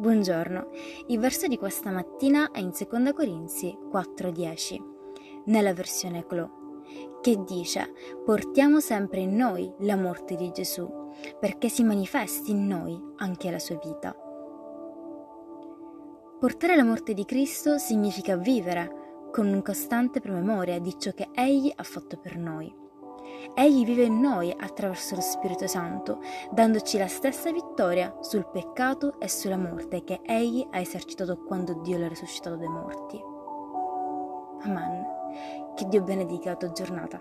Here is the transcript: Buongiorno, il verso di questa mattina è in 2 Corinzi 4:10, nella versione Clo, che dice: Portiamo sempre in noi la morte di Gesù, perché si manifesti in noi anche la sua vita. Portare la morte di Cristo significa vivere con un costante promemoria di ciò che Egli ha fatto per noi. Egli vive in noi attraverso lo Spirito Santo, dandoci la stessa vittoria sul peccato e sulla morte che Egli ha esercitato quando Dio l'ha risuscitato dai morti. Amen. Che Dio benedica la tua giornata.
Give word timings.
Buongiorno, 0.00 0.68
il 1.08 1.18
verso 1.18 1.46
di 1.46 1.58
questa 1.58 1.90
mattina 1.90 2.52
è 2.52 2.58
in 2.58 2.70
2 2.70 3.12
Corinzi 3.12 3.76
4:10, 3.92 4.80
nella 5.44 5.74
versione 5.74 6.24
Clo, 6.24 6.80
che 7.20 7.44
dice: 7.44 7.92
Portiamo 8.24 8.80
sempre 8.80 9.20
in 9.20 9.36
noi 9.36 9.70
la 9.80 9.96
morte 9.96 10.36
di 10.36 10.50
Gesù, 10.52 10.88
perché 11.38 11.68
si 11.68 11.84
manifesti 11.84 12.50
in 12.50 12.66
noi 12.66 12.98
anche 13.16 13.50
la 13.50 13.58
sua 13.58 13.78
vita. 13.84 14.16
Portare 16.38 16.76
la 16.76 16.84
morte 16.84 17.12
di 17.12 17.26
Cristo 17.26 17.76
significa 17.76 18.36
vivere 18.36 19.28
con 19.30 19.48
un 19.48 19.60
costante 19.60 20.20
promemoria 20.20 20.80
di 20.80 20.98
ciò 20.98 21.10
che 21.10 21.28
Egli 21.34 21.70
ha 21.76 21.82
fatto 21.82 22.16
per 22.16 22.38
noi. 22.38 22.74
Egli 23.54 23.84
vive 23.84 24.04
in 24.04 24.20
noi 24.20 24.54
attraverso 24.56 25.14
lo 25.14 25.20
Spirito 25.20 25.66
Santo, 25.66 26.20
dandoci 26.50 26.98
la 26.98 27.08
stessa 27.08 27.50
vittoria 27.52 28.16
sul 28.20 28.48
peccato 28.50 29.18
e 29.20 29.28
sulla 29.28 29.58
morte 29.58 30.04
che 30.04 30.20
Egli 30.24 30.66
ha 30.70 30.78
esercitato 30.78 31.38
quando 31.44 31.74
Dio 31.74 31.98
l'ha 31.98 32.08
risuscitato 32.08 32.56
dai 32.56 32.68
morti. 32.68 33.22
Amen. 34.62 35.04
Che 35.74 35.86
Dio 35.88 36.02
benedica 36.02 36.50
la 36.50 36.56
tua 36.56 36.72
giornata. 36.72 37.20